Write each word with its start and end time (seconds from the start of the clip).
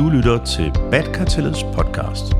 Du 0.00 0.08
lytter 0.08 0.44
til 0.44 0.72
BAT 0.90 1.12
Kartellets 1.12 1.62
podcast. 1.62 2.34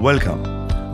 Welcome. 0.00 0.42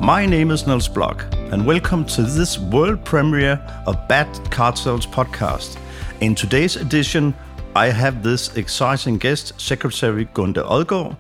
My 0.01 0.27
name 0.27 0.55
is 0.55 0.67
Niels 0.67 0.89
Block, 0.89 1.27
and 1.53 1.67
welcome 1.67 2.05
to 2.05 2.23
this 2.23 2.61
world 2.73 3.05
premiere 3.05 3.59
of 3.87 3.97
BAT 4.09 4.27
Cartels 4.51 5.07
podcast. 5.07 5.79
In 6.21 6.37
today's 6.37 6.77
edition, 6.77 7.35
I 7.75 7.89
have 7.91 8.23
this 8.23 8.57
exciting 8.57 9.21
guest, 9.21 9.55
Secretary 9.59 10.29
Gunde 10.35 10.63
Odgaard. 10.63 11.17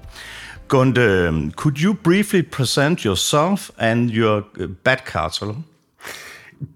Gunde, 0.69 1.29
um, 1.29 1.51
could 1.57 1.81
you 1.81 1.95
briefly 1.95 2.43
present 2.43 3.05
yourself 3.05 3.73
and 3.79 4.11
your 4.11 4.45
uh, 4.61 4.67
BAT 4.85 5.05
Cartel? 5.05 5.57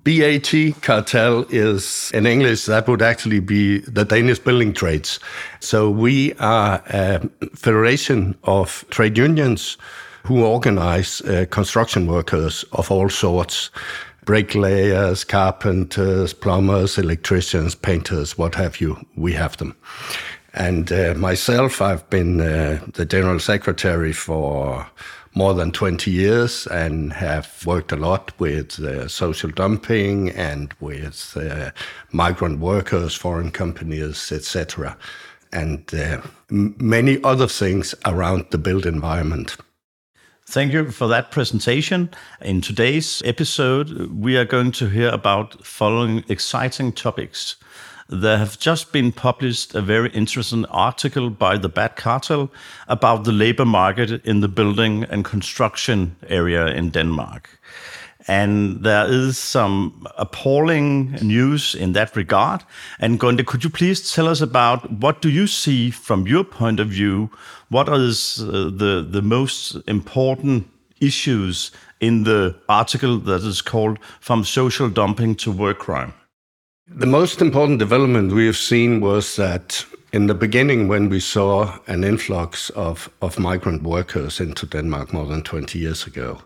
BAT 0.04 0.80
cartel 0.82 1.44
is 1.50 2.10
in 2.14 2.26
English, 2.26 2.66
that 2.66 2.88
would 2.88 3.02
actually 3.02 3.40
be 3.40 3.78
the 3.80 4.04
Danish 4.04 4.38
building 4.38 4.72
trades. 4.72 5.20
So 5.60 5.90
we 5.90 6.34
are 6.34 6.82
a 6.88 7.20
federation 7.54 8.36
of 8.44 8.84
trade 8.90 9.18
unions 9.18 9.76
who 10.24 10.44
organize 10.44 11.20
uh, 11.22 11.46
construction 11.50 12.06
workers 12.06 12.64
of 12.72 12.90
all 12.90 13.08
sorts 13.08 13.70
bricklayers, 14.24 15.24
carpenters, 15.24 16.34
plumbers, 16.34 16.98
electricians, 16.98 17.74
painters, 17.74 18.36
what 18.36 18.54
have 18.54 18.78
you. 18.78 18.94
We 19.16 19.32
have 19.32 19.56
them. 19.56 19.74
And 20.52 20.92
uh, 20.92 21.14
myself, 21.16 21.80
I've 21.80 22.08
been 22.10 22.38
uh, 22.40 22.84
the 22.92 23.06
general 23.06 23.38
secretary 23.38 24.12
for 24.12 24.86
more 25.38 25.54
than 25.54 25.70
20 25.70 26.10
years 26.10 26.66
and 26.66 27.12
have 27.12 27.64
worked 27.64 27.92
a 27.92 27.96
lot 27.96 28.32
with 28.40 28.80
uh, 28.80 29.06
social 29.06 29.48
dumping 29.50 30.30
and 30.30 30.74
with 30.80 31.36
uh, 31.36 31.70
migrant 32.10 32.58
workers, 32.58 33.14
foreign 33.14 33.52
companies, 33.52 34.32
etc., 34.32 34.98
and 35.52 35.94
uh, 35.94 36.20
many 36.50 37.22
other 37.22 37.46
things 37.46 37.94
around 38.04 38.46
the 38.50 38.58
built 38.58 38.84
environment. 38.84 39.56
Thank 40.44 40.72
you 40.72 40.90
for 40.90 41.06
that 41.06 41.30
presentation. 41.30 42.10
In 42.40 42.60
today's 42.60 43.22
episode, 43.24 44.10
we 44.10 44.36
are 44.36 44.44
going 44.44 44.72
to 44.72 44.88
hear 44.88 45.08
about 45.08 45.64
following 45.64 46.24
exciting 46.28 46.90
topics 46.92 47.56
there 48.08 48.38
have 48.38 48.58
just 48.58 48.90
been 48.90 49.12
published 49.12 49.74
a 49.74 49.82
very 49.82 50.10
interesting 50.10 50.64
article 50.66 51.28
by 51.28 51.58
the 51.58 51.68
BAT 51.68 51.96
Cartel 51.96 52.50
about 52.88 53.24
the 53.24 53.32
labor 53.32 53.66
market 53.66 54.24
in 54.24 54.40
the 54.40 54.48
building 54.48 55.04
and 55.04 55.24
construction 55.24 56.16
area 56.26 56.66
in 56.68 56.90
Denmark. 56.90 57.58
And 58.26 58.82
there 58.82 59.06
is 59.06 59.38
some 59.38 60.06
appalling 60.16 61.12
news 61.22 61.74
in 61.74 61.92
that 61.92 62.16
regard. 62.16 62.64
And 62.98 63.18
Gunde, 63.18 63.46
could 63.46 63.64
you 63.64 63.70
please 63.70 64.12
tell 64.12 64.28
us 64.28 64.40
about 64.42 64.90
what 64.90 65.22
do 65.22 65.30
you 65.30 65.46
see 65.46 65.90
from 65.90 66.26
your 66.26 66.44
point 66.44 66.80
of 66.80 66.88
view? 66.88 67.30
What 67.70 67.88
is 67.88 68.40
uh, 68.42 68.70
the, 68.74 69.06
the 69.08 69.22
most 69.22 69.76
important 69.86 70.68
issues 71.00 71.70
in 72.00 72.24
the 72.24 72.54
article 72.68 73.18
that 73.18 73.42
is 73.42 73.62
called 73.62 73.98
From 74.20 74.44
Social 74.44 74.90
Dumping 74.90 75.34
to 75.36 75.52
Work 75.52 75.78
Crime? 75.78 76.12
The 76.90 77.06
most 77.06 77.42
important 77.42 77.78
development 77.78 78.32
we 78.32 78.46
have 78.46 78.56
seen 78.56 79.00
was 79.00 79.36
that 79.36 79.84
in 80.10 80.26
the 80.26 80.34
beginning, 80.34 80.88
when 80.88 81.10
we 81.10 81.20
saw 81.20 81.78
an 81.86 82.02
influx 82.02 82.70
of, 82.70 83.10
of 83.20 83.38
migrant 83.38 83.82
workers 83.82 84.40
into 84.40 84.64
Denmark 84.64 85.12
more 85.12 85.26
than 85.26 85.42
20 85.42 85.78
years 85.78 86.06
ago, 86.06 86.40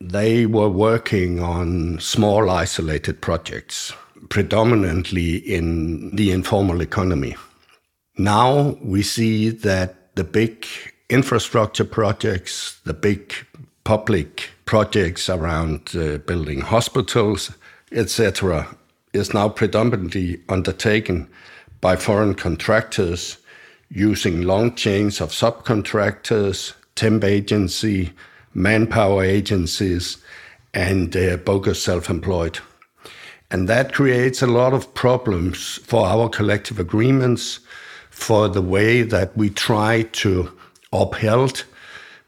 they 0.00 0.46
were 0.46 0.70
working 0.70 1.40
on 1.40 2.00
small, 2.00 2.48
isolated 2.48 3.20
projects, 3.20 3.92
predominantly 4.30 5.36
in 5.36 6.16
the 6.16 6.32
informal 6.32 6.80
economy. 6.80 7.36
Now 8.16 8.78
we 8.82 9.02
see 9.02 9.50
that 9.50 10.16
the 10.16 10.24
big 10.24 10.66
infrastructure 11.10 11.84
projects, 11.84 12.80
the 12.84 12.94
big 12.94 13.34
public 13.84 14.48
projects 14.64 15.28
around 15.28 15.90
uh, 15.94 16.16
building 16.18 16.62
hospitals, 16.62 17.52
etc., 17.92 18.66
is 19.12 19.34
now 19.34 19.48
predominantly 19.48 20.40
undertaken 20.48 21.28
by 21.80 21.96
foreign 21.96 22.34
contractors 22.34 23.38
using 23.88 24.42
long 24.42 24.74
chains 24.74 25.20
of 25.20 25.30
subcontractors, 25.30 26.74
temp 26.94 27.24
agency, 27.24 28.12
manpower 28.54 29.24
agencies, 29.24 30.18
and 30.74 31.16
uh, 31.16 31.36
bogus 31.38 31.82
self-employed. 31.82 32.58
And 33.50 33.68
that 33.68 33.92
creates 33.92 34.42
a 34.42 34.46
lot 34.46 34.72
of 34.72 34.94
problems 34.94 35.80
for 35.84 36.06
our 36.06 36.28
collective 36.28 36.78
agreements, 36.78 37.60
for 38.10 38.48
the 38.48 38.62
way 38.62 39.02
that 39.02 39.36
we 39.36 39.50
try 39.50 40.02
to 40.02 40.52
uphold 40.92 41.64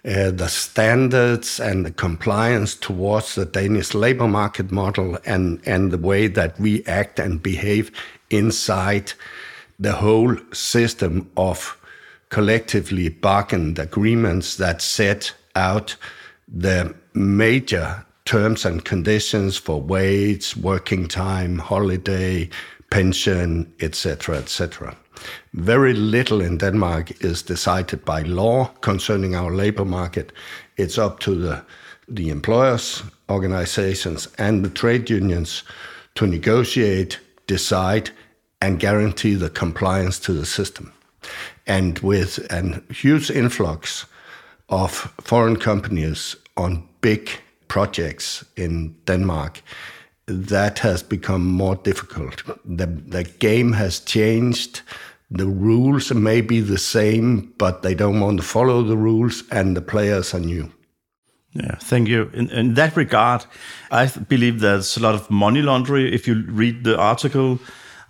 uh, 0.04 0.32
the 0.32 0.48
standards 0.48 1.60
and 1.60 1.86
the 1.86 1.90
compliance 1.90 2.74
towards 2.74 3.36
the 3.36 3.44
Danish 3.44 3.94
labor 3.94 4.26
market 4.26 4.72
model 4.72 5.16
and, 5.24 5.60
and 5.64 5.92
the 5.92 5.98
way 5.98 6.26
that 6.26 6.58
we 6.58 6.84
act 6.86 7.20
and 7.20 7.42
behave 7.42 7.92
inside 8.30 9.12
the 9.78 9.92
whole 9.92 10.36
system 10.52 11.30
of 11.36 11.78
collectively 12.30 13.08
bargained 13.10 13.78
agreements 13.78 14.56
that 14.56 14.82
set 14.82 15.32
out 15.54 15.94
the 16.48 16.94
major 17.14 18.04
terms 18.24 18.64
and 18.64 18.84
conditions 18.84 19.56
for 19.56 19.80
wage, 19.80 20.56
working 20.56 21.06
time, 21.06 21.58
holiday, 21.58 22.48
pension, 22.92 23.72
etc., 23.80 24.36
etc. 24.36 24.94
Very 25.54 25.94
little 25.94 26.42
in 26.42 26.58
Denmark 26.58 27.24
is 27.24 27.42
decided 27.42 28.04
by 28.04 28.22
law 28.22 28.66
concerning 28.82 29.34
our 29.34 29.50
labor 29.50 29.86
market. 29.86 30.30
It's 30.76 30.98
up 30.98 31.18
to 31.20 31.34
the, 31.34 31.62
the 32.06 32.28
employers, 32.28 33.02
organizations, 33.30 34.28
and 34.36 34.62
the 34.62 34.68
trade 34.68 35.08
unions 35.08 35.62
to 36.16 36.26
negotiate, 36.26 37.18
decide, 37.46 38.10
and 38.60 38.78
guarantee 38.78 39.36
the 39.36 39.50
compliance 39.50 40.18
to 40.20 40.34
the 40.34 40.46
system. 40.46 40.92
And 41.66 41.98
with 42.00 42.38
a 42.50 42.82
huge 42.92 43.30
influx 43.30 44.04
of 44.68 44.92
foreign 45.20 45.56
companies 45.56 46.36
on 46.58 46.86
big 47.00 47.30
projects 47.68 48.44
in 48.56 48.94
Denmark, 49.06 49.62
that 50.32 50.80
has 50.80 51.02
become 51.02 51.46
more 51.46 51.76
difficult. 51.76 52.42
The, 52.64 52.86
the 52.86 53.24
game 53.24 53.72
has 53.72 54.00
changed 54.00 54.82
the 55.32 55.46
rules 55.46 56.12
may 56.12 56.42
be 56.42 56.60
the 56.60 56.76
same, 56.76 57.54
but 57.56 57.82
they 57.82 57.94
don't 57.94 58.20
want 58.20 58.36
to 58.38 58.42
follow 58.42 58.82
the 58.82 58.98
rules, 58.98 59.44
and 59.50 59.74
the 59.74 59.80
players 59.80 60.34
are 60.34 60.40
new. 60.40 60.70
Yeah, 61.54 61.76
thank 61.76 62.08
you. 62.08 62.30
In, 62.34 62.50
in 62.50 62.74
that 62.74 62.96
regard, 62.96 63.46
I 63.90 64.06
believe 64.06 64.60
there's 64.60 64.96
a 64.98 65.00
lot 65.00 65.14
of 65.14 65.30
money 65.30 65.62
laundering. 65.62 66.12
If 66.12 66.28
you 66.28 66.44
read 66.48 66.84
the 66.84 66.98
article, 66.98 67.58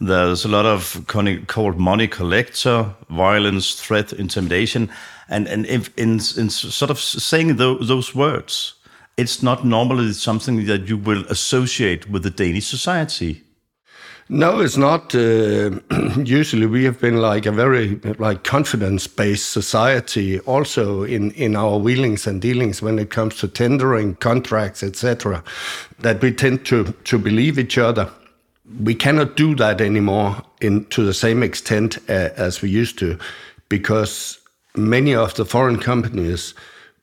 there's 0.00 0.44
a 0.44 0.48
lot 0.48 0.66
of 0.66 1.04
called 1.46 1.78
money 1.78 2.08
collector, 2.08 2.92
violence, 3.08 3.74
threat, 3.74 4.12
intimidation, 4.12 4.90
and 5.28 5.46
and 5.46 5.64
if, 5.66 5.96
in 5.96 6.14
in 6.36 6.50
sort 6.50 6.90
of 6.90 6.98
saying 6.98 7.56
those, 7.56 7.86
those 7.86 8.14
words, 8.16 8.74
it's 9.16 9.42
not 9.42 9.64
normally 9.64 10.12
something 10.12 10.66
that 10.66 10.88
you 10.88 10.96
will 10.96 11.24
associate 11.28 12.08
with 12.10 12.22
the 12.22 12.30
Danish 12.30 12.66
society. 12.66 13.42
No, 14.28 14.60
it's 14.60 14.76
not. 14.76 15.14
Uh, 15.14 15.80
usually, 16.24 16.66
we 16.66 16.84
have 16.84 17.00
been 17.00 17.18
like 17.18 17.44
a 17.44 17.52
very 17.52 17.96
like 18.18 18.44
confidence-based 18.44 19.50
society, 19.50 20.38
also 20.40 21.02
in 21.02 21.32
in 21.32 21.56
our 21.56 21.78
wheelings 21.78 22.26
and 22.26 22.40
dealings 22.40 22.80
when 22.80 22.98
it 22.98 23.10
comes 23.10 23.36
to 23.40 23.48
tendering 23.48 24.14
contracts, 24.14 24.82
etc. 24.82 25.42
That 26.00 26.22
we 26.22 26.32
tend 26.32 26.64
to 26.66 26.84
to 27.04 27.18
believe 27.18 27.58
each 27.58 27.76
other. 27.76 28.10
We 28.82 28.94
cannot 28.94 29.36
do 29.36 29.54
that 29.56 29.80
anymore 29.80 30.42
in 30.60 30.86
to 30.86 31.04
the 31.04 31.14
same 31.14 31.42
extent 31.42 31.98
uh, 32.08 32.30
as 32.36 32.62
we 32.62 32.70
used 32.70 32.98
to, 33.00 33.18
because 33.68 34.38
many 34.74 35.14
of 35.14 35.34
the 35.34 35.44
foreign 35.44 35.78
companies 35.78 36.54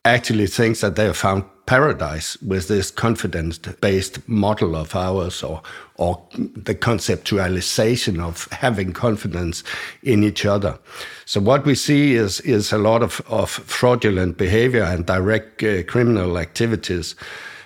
actually 0.05 0.47
thinks 0.47 0.81
that 0.81 0.95
they 0.95 1.05
have 1.05 1.17
found 1.17 1.43
paradise 1.65 2.35
with 2.41 2.67
this 2.67 2.89
confidence-based 2.89 4.27
model 4.27 4.75
of 4.75 4.95
ours 4.95 5.43
or, 5.43 5.61
or 5.97 6.19
the 6.33 6.73
conceptualization 6.73 8.19
of 8.19 8.47
having 8.51 8.91
confidence 8.91 9.63
in 10.01 10.23
each 10.23 10.45
other. 10.45 10.79
So 11.25 11.39
what 11.39 11.65
we 11.65 11.75
see 11.75 12.15
is, 12.15 12.39
is 12.41 12.71
a 12.71 12.79
lot 12.79 13.03
of, 13.03 13.21
of 13.27 13.51
fraudulent 13.51 14.37
behavior 14.37 14.83
and 14.83 15.05
direct 15.05 15.61
uh, 15.61 15.83
criminal 15.83 16.39
activities. 16.39 17.13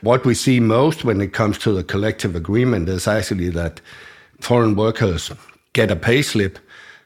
What 0.01 0.25
we 0.25 0.33
see 0.33 0.59
most 0.59 1.05
when 1.05 1.21
it 1.21 1.31
comes 1.31 1.57
to 1.59 1.71
the 1.71 1.83
collective 1.83 2.35
agreement 2.35 2.89
is 2.89 3.07
actually 3.07 3.49
that 3.51 3.79
foreign 4.41 4.75
workers 4.75 5.31
get 5.71 5.91
a 5.91 5.95
payslip 5.95 6.57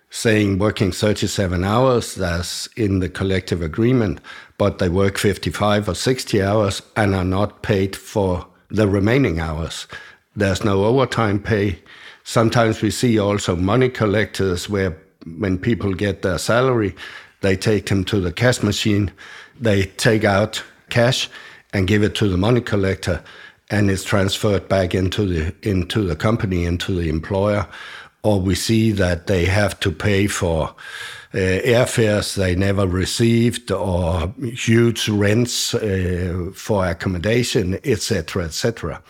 saying 0.10 0.58
working 0.58 0.92
37 0.92 1.64
hours, 1.64 2.16
that's 2.16 2.68
in 2.76 3.00
the 3.00 3.10
collective 3.10 3.62
agreement, 3.62 4.20
but 4.58 4.80
they 4.80 4.90
work 4.90 5.18
55 5.18 5.90
or 5.90 5.96
60 5.96 6.42
hours 6.42 6.82
and 6.96 7.14
are 7.14 7.26
not 7.26 7.62
paid 7.62 7.96
for 7.96 8.48
the 8.70 8.88
remaining 8.88 9.40
hours. 9.40 9.88
There's 10.36 10.64
no 10.64 10.86
overtime 10.86 11.40
pay. 11.40 11.80
Sometimes 12.24 12.82
we 12.82 12.92
see 12.92 13.20
also 13.20 13.56
money 13.56 13.90
collectors 13.90 14.70
where 14.70 14.98
when 15.38 15.58
people 15.58 15.94
get 15.94 16.22
their 16.22 16.38
salary, 16.38 16.96
they 17.42 17.56
take 17.56 17.88
them 17.88 18.04
to 18.06 18.20
the 18.20 18.32
cash 18.32 18.64
machine, 18.64 19.12
they 19.60 19.84
take 19.84 20.24
out 20.24 20.64
cash 20.90 21.30
and 21.74 21.88
give 21.88 22.04
it 22.04 22.16
to 22.16 22.28
the 22.30 22.38
money 22.38 22.62
collector 22.62 23.24
and 23.70 23.92
it's 23.92 24.04
transferred 24.04 24.68
back 24.70 24.96
into 24.96 25.26
the 25.26 25.54
into 25.62 26.04
the 26.04 26.16
company 26.16 26.66
into 26.66 26.94
the 26.94 27.10
employer 27.10 27.68
or 28.28 28.42
we 28.42 28.56
see 28.56 28.92
that 28.92 29.28
they 29.28 29.46
have 29.46 29.80
to 29.80 29.92
pay 29.92 30.28
for 30.28 30.76
uh, 31.34 31.38
airfares 31.38 32.36
they 32.36 32.56
never 32.56 32.86
received 32.86 33.72
or 33.72 34.34
huge 34.42 35.08
rents 35.10 35.74
uh, 35.74 36.50
for 36.54 36.86
accommodation 36.86 37.80
etc 37.84 38.44
etc 38.46 39.02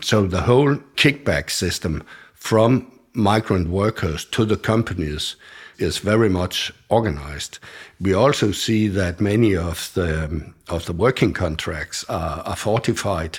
so 0.00 0.26
the 0.26 0.42
whole 0.42 0.74
kickback 0.96 1.50
system 1.50 2.02
from 2.34 2.86
migrant 3.14 3.68
workers 3.68 4.24
to 4.26 4.44
the 4.44 4.56
companies 4.56 5.36
is 5.78 5.98
very 5.98 6.28
much 6.28 6.72
organized. 6.88 7.58
We 8.00 8.12
also 8.12 8.52
see 8.52 8.88
that 8.88 9.20
many 9.20 9.56
of 9.56 9.90
the 9.94 10.52
of 10.68 10.84
the 10.84 10.92
working 10.92 11.32
contracts 11.32 12.04
are, 12.08 12.40
are 12.40 12.56
fortified. 12.56 13.38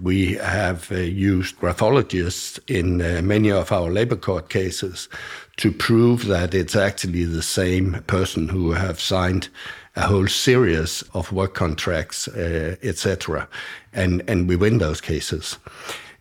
We 0.00 0.34
have 0.34 0.92
uh, 0.92 0.96
used 0.96 1.58
graphologists 1.58 2.60
in 2.68 3.02
uh, 3.02 3.20
many 3.22 3.50
of 3.50 3.72
our 3.72 3.90
labor 3.90 4.16
court 4.16 4.48
cases 4.48 5.08
to 5.56 5.72
prove 5.72 6.26
that 6.26 6.54
it's 6.54 6.76
actually 6.76 7.24
the 7.24 7.42
same 7.42 8.02
person 8.06 8.48
who 8.48 8.72
have 8.72 9.00
signed 9.00 9.48
a 9.96 10.02
whole 10.02 10.28
series 10.28 11.02
of 11.14 11.32
work 11.32 11.54
contracts, 11.54 12.28
uh, 12.28 12.76
etc. 12.82 13.48
And 13.92 14.22
and 14.28 14.48
we 14.48 14.56
win 14.56 14.78
those 14.78 15.00
cases. 15.00 15.58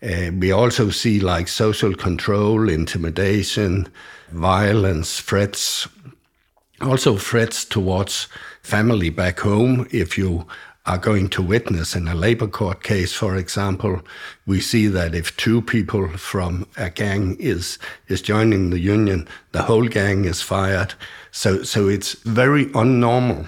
Uh, 0.02 0.32
we 0.40 0.52
also 0.52 0.90
see 0.90 1.20
like 1.20 1.48
social 1.48 1.94
control, 1.94 2.70
intimidation, 2.70 3.88
violence, 4.32 5.22
threats, 5.22 5.88
also 6.82 7.18
threats 7.18 7.66
towards 7.66 8.28
family 8.62 9.10
back 9.10 9.40
home. 9.40 9.88
If 9.92 10.18
you 10.18 10.46
are 10.86 11.00
going 11.00 11.28
to 11.28 11.42
witness 11.42 11.96
in 11.96 12.08
a 12.08 12.16
labor 12.16 12.48
court 12.48 12.84
case, 12.84 13.12
for 13.12 13.36
example, 13.36 14.02
we 14.46 14.62
see 14.62 14.88
that 14.88 15.16
if 15.16 15.36
two 15.36 15.62
people 15.62 16.08
from 16.10 16.68
a 16.78 16.90
gang 16.90 17.36
is 17.40 17.80
is 18.08 18.22
joining 18.22 18.70
the 18.70 18.80
union, 18.80 19.28
the 19.52 19.64
whole 19.64 19.88
gang 19.88 20.26
is 20.26 20.42
fired. 20.42 20.94
So 21.32 21.64
so 21.64 21.90
it's 21.90 22.14
very 22.24 22.68
unnormal 22.68 23.48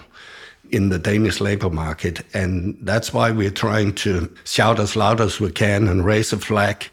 in 0.71 0.89
the 0.89 0.99
Danish 0.99 1.39
labor 1.39 1.69
market. 1.69 2.21
And 2.33 2.77
that's 2.81 3.13
why 3.13 3.31
we're 3.31 3.49
trying 3.51 3.93
to 3.95 4.33
shout 4.45 4.79
as 4.79 4.95
loud 4.95 5.21
as 5.21 5.39
we 5.39 5.51
can 5.51 5.87
and 5.87 6.05
raise 6.05 6.33
a 6.33 6.37
flag, 6.37 6.87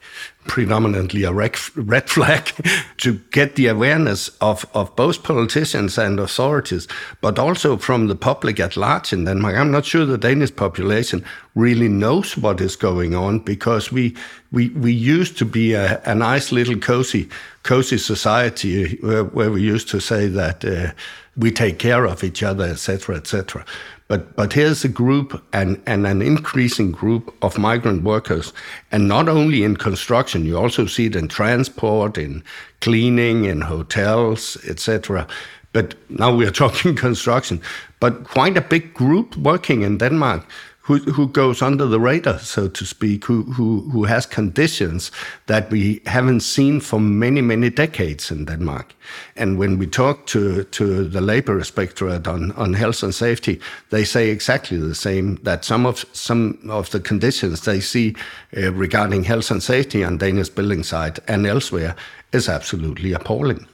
predominantly 0.47 1.25
a 1.25 1.33
red 1.33 1.57
flag, 1.57 2.53
to 2.99 3.21
get 3.31 3.57
the 3.57 3.67
awareness 3.67 4.29
of, 4.41 4.67
of 4.75 4.95
both 4.97 5.23
politicians 5.23 5.99
and 5.99 6.21
authorities, 6.21 6.89
but 7.21 7.39
also 7.39 7.77
from 7.77 8.09
the 8.09 8.17
public 8.17 8.61
at 8.61 8.77
large 8.77 9.13
in 9.13 9.25
Denmark. 9.25 9.57
I'm 9.57 9.71
not 9.71 9.85
sure 9.85 10.05
the 10.05 10.19
Danish 10.19 10.55
population 10.55 11.25
really 11.55 11.89
knows 11.89 12.37
what 12.37 12.61
is 12.61 12.77
going 12.77 13.15
on 13.15 13.39
because 13.41 13.91
we 13.91 14.15
we 14.53 14.69
we 14.71 14.93
used 14.93 15.39
to 15.39 15.45
be 15.45 15.75
a, 15.75 16.01
a 16.05 16.15
nice 16.15 16.53
little 16.53 16.79
cozy 16.79 17.29
cozy 17.63 17.99
society 17.99 18.97
where, 19.01 19.25
where 19.25 19.51
we 19.51 19.63
used 19.63 19.89
to 19.89 20.01
say 20.01 20.29
that 20.29 20.65
uh, 20.65 20.93
we 21.37 21.51
take 21.51 21.79
care 21.79 22.07
of 22.07 22.25
each 22.25 22.43
other, 22.43 22.65
etc., 22.65 23.17
etc. 23.17 23.65
But 24.09 24.37
but 24.37 24.53
here's 24.53 24.85
a 24.85 24.89
group 24.89 25.43
and, 25.53 25.83
and 25.87 26.07
an 26.07 26.23
increasing 26.23 26.93
group 26.93 27.35
of 27.43 27.59
migrant 27.59 28.05
workers, 28.05 28.53
and 28.93 29.09
not 29.09 29.29
only 29.29 29.65
in 29.65 29.77
construction, 29.77 30.45
you 30.45 30.57
also 30.57 30.87
see 30.87 31.07
it 31.07 31.17
in 31.17 31.29
transport, 31.29 32.17
in 32.17 32.45
cleaning, 32.81 33.45
in 33.45 33.63
hotels, 33.63 34.57
etc. 34.69 35.27
But 35.73 35.95
now 36.09 36.35
we 36.35 36.47
are 36.47 36.51
talking 36.63 36.95
construction, 36.95 37.61
but 37.99 38.25
quite 38.25 38.57
a 38.57 38.61
big 38.61 38.95
group 38.95 39.37
working 39.37 39.83
in 39.83 39.99
Denmark 39.99 40.45
who, 40.87 40.99
who 40.99 41.27
goes 41.27 41.63
under 41.63 41.85
the 41.85 41.99
radar, 41.99 42.39
so 42.39 42.69
to 42.69 42.87
speak, 42.87 43.25
who, 43.25 43.43
who, 43.43 43.81
who 43.91 44.05
has 44.05 44.25
conditions 44.25 45.11
that 45.47 45.69
we 45.69 46.01
haven't 46.07 46.41
seen 46.41 46.79
for 46.79 47.01
many, 47.01 47.41
many 47.41 47.71
decades 47.71 48.31
in 48.31 48.45
Denmark. 48.45 48.95
And 49.35 49.59
when 49.59 49.79
we 49.79 49.89
talk 49.89 50.27
to, 50.27 50.63
to 50.63 51.05
the 51.05 51.21
labor 51.21 51.59
inspectorate 51.59 52.29
on, 52.29 52.53
on 52.53 52.75
health 52.75 53.03
and 53.03 53.13
safety, 53.13 53.61
they 53.91 54.05
say 54.05 54.31
exactly 54.31 54.79
the 54.79 54.95
same, 54.95 55.37
that 55.43 55.65
some 55.65 55.87
of, 55.87 56.05
some 56.13 56.61
of 56.71 56.91
the 56.91 57.01
conditions 57.01 57.63
they 57.63 57.81
see 57.81 58.15
uh, 58.57 58.73
regarding 58.73 59.25
health 59.25 59.51
and 59.51 59.63
safety 59.63 60.05
on 60.05 60.19
Danish 60.19 60.51
building 60.51 60.85
site 60.85 61.19
and 61.27 61.49
elsewhere 61.49 61.97
is 62.33 62.49
absolutely 62.49 63.13
appalling. 63.13 63.67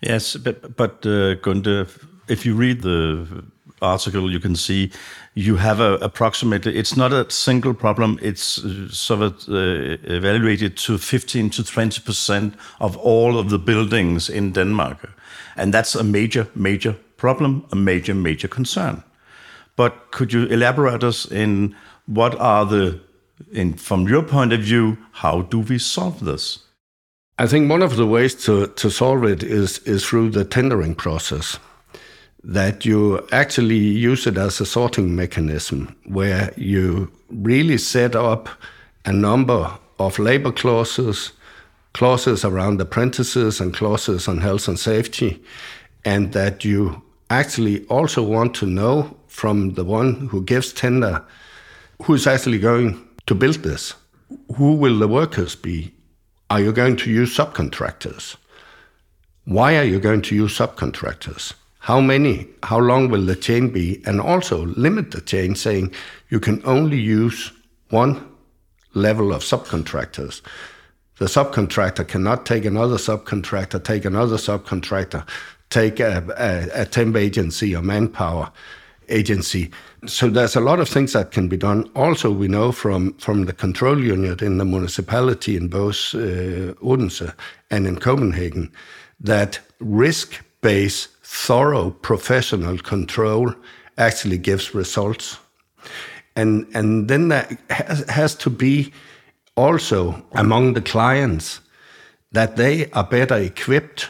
Yes, 0.00 0.36
but, 0.36 0.76
but 0.76 1.04
uh, 1.04 1.34
Gunde, 1.42 1.88
if 2.28 2.46
you 2.46 2.54
read 2.54 2.82
the 2.82 3.44
article, 3.84 4.30
you 4.30 4.40
can 4.40 4.56
see 4.56 4.90
you 5.34 5.56
have 5.56 5.80
a, 5.80 5.94
approximately, 5.94 6.76
it's 6.76 6.96
not 6.96 7.12
a 7.12 7.30
single 7.30 7.74
problem, 7.74 8.18
it's 8.22 8.64
uh, 8.64 8.88
sort 8.88 9.22
of 9.22 9.48
uh, 9.48 9.96
evaluated 10.04 10.76
to 10.76 10.98
15 10.98 11.50
to 11.50 11.62
20% 11.62 12.54
of 12.80 12.96
all 12.96 13.38
of 13.38 13.50
the 13.50 13.58
buildings 13.58 14.28
in 14.28 14.52
Denmark. 14.52 15.10
And 15.56 15.74
that's 15.74 15.94
a 15.94 16.04
major, 16.04 16.46
major 16.54 16.96
problem, 17.16 17.64
a 17.72 17.76
major, 17.76 18.14
major 18.14 18.48
concern. 18.48 19.02
But 19.76 20.10
could 20.10 20.32
you 20.32 20.46
elaborate 20.46 21.02
us 21.02 21.30
in 21.30 21.74
what 22.06 22.34
are 22.40 22.64
the, 22.64 23.00
in, 23.52 23.74
from 23.74 24.08
your 24.08 24.22
point 24.22 24.52
of 24.52 24.60
view, 24.60 24.98
how 25.12 25.42
do 25.42 25.60
we 25.60 25.78
solve 25.78 26.24
this? 26.24 26.60
I 27.38 27.48
think 27.48 27.68
one 27.68 27.82
of 27.82 27.96
the 27.96 28.06
ways 28.06 28.34
to, 28.44 28.68
to 28.68 28.90
solve 28.90 29.24
it 29.24 29.42
is, 29.42 29.78
is 29.78 30.04
through 30.04 30.30
the 30.30 30.44
tendering 30.44 30.94
process 30.94 31.58
that 32.44 32.84
you 32.84 33.26
actually 33.32 33.78
use 33.78 34.26
it 34.26 34.36
as 34.36 34.60
a 34.60 34.66
sorting 34.66 35.16
mechanism 35.16 35.96
where 36.04 36.52
you 36.56 37.10
really 37.30 37.78
set 37.78 38.14
up 38.14 38.48
a 39.06 39.12
number 39.12 39.70
of 39.98 40.18
labor 40.18 40.52
clauses, 40.52 41.32
clauses 41.94 42.44
around 42.44 42.80
apprentices 42.80 43.60
and 43.60 43.72
clauses 43.72 44.28
on 44.28 44.38
health 44.38 44.68
and 44.68 44.78
safety, 44.78 45.42
and 46.04 46.32
that 46.32 46.64
you 46.64 47.02
actually 47.30 47.84
also 47.86 48.22
want 48.22 48.54
to 48.54 48.66
know 48.66 49.16
from 49.26 49.74
the 49.74 49.84
one 49.84 50.28
who 50.28 50.44
gives 50.44 50.72
tender 50.72 51.24
who's 52.02 52.26
actually 52.26 52.58
going 52.58 53.08
to 53.26 53.34
build 53.34 53.56
this. 53.62 53.94
Who 54.56 54.74
will 54.74 54.98
the 54.98 55.08
workers 55.08 55.56
be? 55.56 55.94
Are 56.50 56.60
you 56.60 56.72
going 56.72 56.96
to 56.96 57.10
use 57.10 57.34
subcontractors? 57.34 58.36
Why 59.44 59.76
are 59.78 59.84
you 59.84 59.98
going 59.98 60.22
to 60.22 60.34
use 60.34 60.58
subcontractors? 60.58 61.54
How 61.84 62.00
many, 62.00 62.46
how 62.62 62.78
long 62.78 63.10
will 63.10 63.26
the 63.26 63.36
chain 63.36 63.68
be, 63.68 64.00
and 64.06 64.18
also 64.18 64.64
limit 64.64 65.10
the 65.10 65.20
chain, 65.20 65.54
saying 65.54 65.92
you 66.30 66.40
can 66.40 66.62
only 66.64 66.98
use 66.98 67.52
one 67.90 68.26
level 68.94 69.34
of 69.34 69.42
subcontractors. 69.42 70.40
The 71.18 71.26
subcontractor 71.26 72.08
cannot 72.08 72.46
take 72.46 72.64
another 72.64 72.96
subcontractor, 72.96 73.84
take 73.84 74.06
another 74.06 74.36
subcontractor, 74.36 75.28
take 75.68 76.00
a, 76.00 76.24
a, 76.38 76.82
a 76.84 76.86
temp 76.86 77.16
agency 77.16 77.76
or 77.76 77.82
manpower 77.82 78.50
agency. 79.10 79.70
So 80.06 80.30
there's 80.30 80.56
a 80.56 80.60
lot 80.60 80.80
of 80.80 80.88
things 80.88 81.12
that 81.12 81.32
can 81.32 81.48
be 81.48 81.58
done. 81.58 81.90
Also, 81.94 82.30
we 82.30 82.48
know 82.48 82.72
from, 82.72 83.12
from 83.18 83.44
the 83.44 83.52
control 83.52 84.02
unit 84.02 84.40
in 84.40 84.56
the 84.56 84.64
municipality 84.64 85.54
in 85.54 85.68
both 85.68 86.14
uh, 86.14 86.72
Odense 86.80 87.30
and 87.70 87.86
in 87.86 88.00
Copenhagen 88.00 88.72
that 89.20 89.60
risk-based 90.64 91.08
thorough 91.22 91.90
professional 91.90 92.78
control 92.78 93.54
actually 93.98 94.38
gives 94.38 94.74
results. 94.74 95.38
And, 96.36 96.66
and 96.74 97.08
then 97.08 97.28
that 97.28 97.58
has, 97.70 98.08
has 98.08 98.34
to 98.36 98.50
be 98.50 98.92
also 99.56 100.22
among 100.32 100.74
the 100.74 100.80
clients 100.80 101.60
that 102.32 102.56
they 102.56 102.90
are 102.92 103.04
better 103.04 103.36
equipped, 103.36 104.08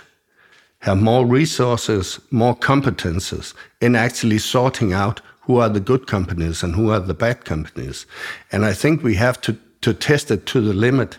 have 0.79 1.03
more 1.03 1.27
resources, 1.27 2.21
more 2.31 2.57
competences 2.57 3.55
in 3.81 3.97
actually 3.97 4.39
sorting 4.39 4.93
out 4.93 5.21
who 5.43 5.59
are 5.59 5.69
the 5.69 5.81
good 5.81 6.07
companies 6.07 6.63
and 6.63 6.75
who 6.75 6.91
are 6.91 7.01
the 7.01 7.15
bad 7.15 7.45
companies. 7.45 8.07
And 8.53 8.65
I 8.65 8.73
think 8.73 9.03
we 9.03 9.17
have 9.17 9.41
to, 9.43 9.57
to 9.83 9.93
test 9.93 10.31
it 10.31 10.47
to 10.47 10.61
the 10.61 10.73
limit. 10.73 11.19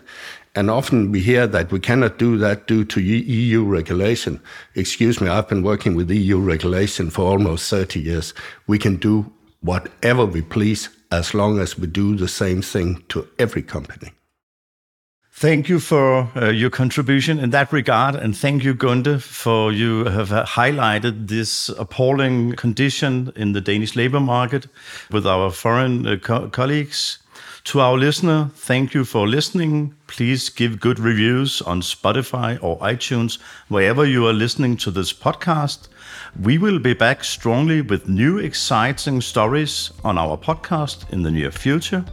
And 0.56 0.70
often 0.70 1.12
we 1.12 1.20
hear 1.20 1.46
that 1.46 1.70
we 1.70 1.78
cannot 1.78 2.18
do 2.18 2.38
that 2.38 2.66
due 2.66 2.86
to 2.86 3.00
EU 3.00 3.62
regulation. 3.62 4.40
Excuse 4.74 5.20
me, 5.20 5.28
I've 5.28 5.48
been 5.48 5.62
working 5.62 5.94
with 5.94 6.10
EU 6.10 6.38
regulation 6.38 7.10
for 7.10 7.26
almost 7.30 7.68
30 7.68 8.00
years. 8.00 8.32
We 8.66 8.78
can 8.78 8.96
do 8.96 9.30
whatever 9.60 10.24
we 10.24 10.40
please 10.40 10.88
as 11.12 11.34
long 11.34 11.58
as 11.58 11.78
we 11.78 11.86
do 11.86 12.16
the 12.16 12.26
same 12.26 12.62
thing 12.62 13.04
to 13.10 13.28
every 13.38 13.62
company. 13.62 14.12
Thank 15.38 15.68
you 15.68 15.80
for 15.80 16.30
uh, 16.34 16.48
your 16.48 16.70
contribution 16.70 17.38
in 17.38 17.50
that 17.50 17.70
regard, 17.70 18.14
and 18.14 18.34
thank 18.34 18.64
you, 18.64 18.74
Gunde, 18.74 19.20
for 19.20 19.70
you 19.70 20.04
have 20.04 20.30
highlighted 20.30 21.28
this 21.28 21.68
appalling 21.68 22.54
condition 22.56 23.30
in 23.36 23.52
the 23.52 23.60
Danish 23.60 23.94
labor 23.94 24.18
market 24.18 24.66
with 25.10 25.26
our 25.26 25.50
foreign 25.50 26.06
uh, 26.06 26.16
co 26.16 26.48
colleagues 26.48 27.18
To 27.66 27.80
our 27.80 27.98
listener, 27.98 28.48
thank 28.54 28.94
you 28.94 29.04
for 29.04 29.26
listening. 29.26 29.92
Please 30.06 30.50
give 30.50 30.78
good 30.78 31.00
reviews 31.00 31.60
on 31.62 31.80
Spotify 31.80 32.62
or 32.62 32.78
iTunes, 32.78 33.38
wherever 33.66 34.04
you 34.04 34.24
are 34.28 34.32
listening 34.32 34.76
to 34.76 34.92
this 34.92 35.12
podcast. 35.12 35.88
We 36.40 36.58
will 36.58 36.78
be 36.78 36.94
back 36.94 37.24
strongly 37.24 37.82
with 37.82 38.08
new 38.08 38.38
exciting 38.38 39.20
stories 39.20 39.90
on 40.04 40.16
our 40.16 40.36
podcast 40.36 41.10
in 41.10 41.24
the 41.24 41.30
near 41.32 41.50
future. 41.50 42.04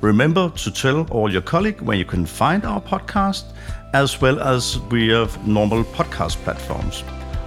Remember 0.00 0.48
to 0.50 0.70
tell 0.70 1.04
all 1.10 1.32
your 1.32 1.42
colleagues 1.42 1.82
where 1.82 1.96
you 1.96 2.04
can 2.04 2.24
find 2.24 2.64
our 2.64 2.80
podcast, 2.80 3.46
as 3.94 4.20
well 4.20 4.38
as 4.38 4.78
we 4.92 5.08
have 5.08 5.44
normal 5.44 5.82
podcast 5.82 6.36
platforms. 6.44 7.02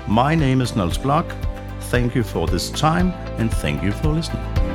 My 0.06 0.36
name 0.36 0.60
is 0.60 0.76
Nils 0.76 0.98
Block. 0.98 1.34
Thank 1.84 2.14
you 2.14 2.24
for 2.24 2.46
this 2.46 2.70
time 2.72 3.12
and 3.40 3.50
thank 3.50 3.84
you 3.84 3.94
for 3.94 4.10
listening. 4.10 4.73